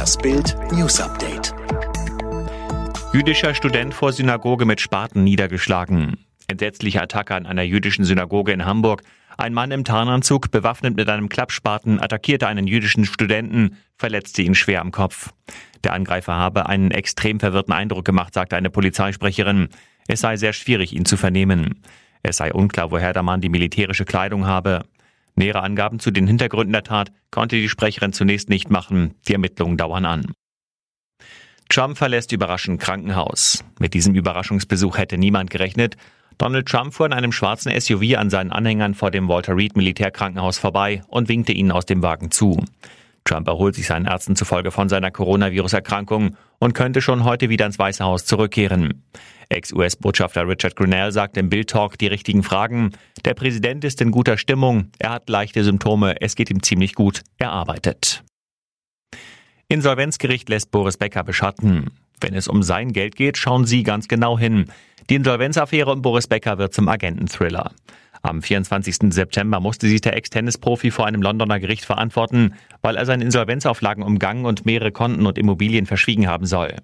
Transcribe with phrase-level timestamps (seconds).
[0.00, 1.52] Das Bild News Update.
[3.12, 6.16] Jüdischer Student vor Synagoge mit Spaten niedergeschlagen.
[6.46, 9.02] Entsetzliche Attacke an einer jüdischen Synagoge in Hamburg.
[9.36, 14.80] Ein Mann im Tarnanzug, bewaffnet mit einem Klappspaten, attackierte einen jüdischen Studenten, verletzte ihn schwer
[14.80, 15.34] am Kopf.
[15.84, 19.68] Der Angreifer habe einen extrem verwirrten Eindruck gemacht, sagte eine Polizeisprecherin.
[20.08, 21.82] Es sei sehr schwierig, ihn zu vernehmen.
[22.22, 24.80] Es sei unklar, woher der Mann die militärische Kleidung habe.
[25.40, 29.14] Nähere Angaben zu den Hintergründen der Tat konnte die Sprecherin zunächst nicht machen.
[29.26, 30.34] Die Ermittlungen dauern an.
[31.70, 33.64] Trump verlässt überraschend Krankenhaus.
[33.78, 35.96] Mit diesem Überraschungsbesuch hätte niemand gerechnet.
[36.36, 40.58] Donald Trump fuhr in einem schwarzen SUV an seinen Anhängern vor dem Walter Reed Militärkrankenhaus
[40.58, 42.62] vorbei und winkte ihnen aus dem Wagen zu.
[43.24, 47.78] Trump erholt sich seinen Ärzten zufolge von seiner Coronavirus-Erkrankung und könnte schon heute wieder ins
[47.78, 49.04] Weiße Haus zurückkehren.
[49.50, 52.92] Ex-US-Botschafter Richard Grinnell sagt im Bild Talk die richtigen Fragen.
[53.24, 57.22] Der Präsident ist in guter Stimmung, er hat leichte Symptome, es geht ihm ziemlich gut,
[57.38, 58.22] er arbeitet.
[59.68, 61.90] Insolvenzgericht lässt Boris Becker beschatten.
[62.20, 64.66] Wenn es um sein Geld geht, schauen Sie ganz genau hin.
[65.08, 67.72] Die Insolvenzaffäre um Boris Becker wird zum Agententhriller.
[68.22, 69.12] Am 24.
[69.12, 74.44] September musste sich der Ex-Tennisprofi vor einem Londoner Gericht verantworten, weil er seine Insolvenzauflagen umgangen
[74.44, 76.76] und mehrere Konten und Immobilien verschwiegen haben soll.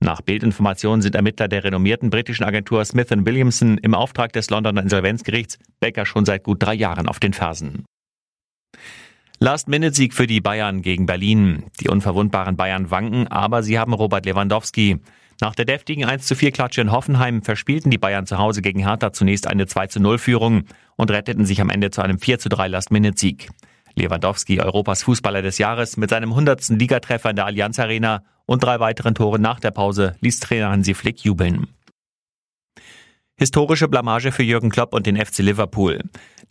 [0.00, 5.58] Nach Bildinformationen sind Ermittler der renommierten britischen Agentur Smith Williamson im Auftrag des Londoner Insolvenzgerichts
[5.80, 7.84] Becker schon seit gut drei Jahren auf den Fersen.
[9.40, 11.64] Last-Minute-Sieg für die Bayern gegen Berlin.
[11.80, 14.98] Die unverwundbaren Bayern wanken, aber sie haben Robert Lewandowski.
[15.40, 18.80] Nach der deftigen 1 zu 4 Klatsche in Hoffenheim verspielten die Bayern zu Hause gegen
[18.80, 20.64] Hertha zunächst eine 2 zu 0 Führung
[20.96, 23.48] und retteten sich am Ende zu einem 4 zu 3 Last-Minute-Sieg.
[23.98, 26.68] Lewandowski, Europas Fußballer des Jahres, mit seinem 100.
[26.70, 30.94] Ligatreffer in der Allianz Arena und drei weiteren Toren nach der Pause ließ Trainer Hansi
[30.94, 31.66] Flick jubeln.
[33.36, 36.00] Historische Blamage für Jürgen Klopp und den FC Liverpool.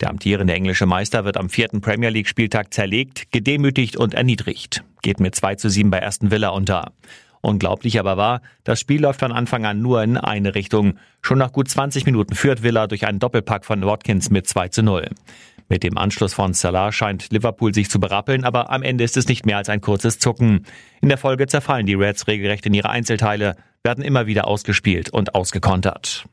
[0.00, 4.84] Der amtierende englische Meister wird am vierten Premier League Spieltag zerlegt, gedemütigt und erniedrigt.
[5.02, 6.92] Geht mit 2 zu 7 bei Aston Villa unter.
[7.40, 10.94] Unglaublich aber war, das Spiel läuft von Anfang an nur in eine Richtung.
[11.20, 14.82] Schon nach gut 20 Minuten führt Villa durch einen Doppelpack von Watkins mit 2 zu
[14.82, 15.10] 0.
[15.68, 19.28] Mit dem Anschluss von Salah scheint Liverpool sich zu berappeln, aber am Ende ist es
[19.28, 20.64] nicht mehr als ein kurzes Zucken.
[21.02, 25.34] In der Folge zerfallen die Reds regelrecht in ihre Einzelteile, werden immer wieder ausgespielt und
[25.34, 26.24] ausgekontert.